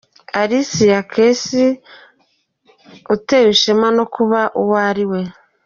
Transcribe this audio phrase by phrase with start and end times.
[0.39, 1.45] Alicia Keys
[3.13, 5.21] utewe ishema no kuba uwo ari we.